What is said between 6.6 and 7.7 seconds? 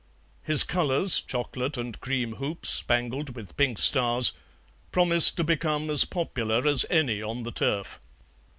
as any on the